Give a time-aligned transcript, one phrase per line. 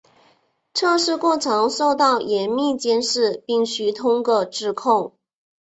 [0.73, 5.13] 测试过程受到严密监视并须通过质控。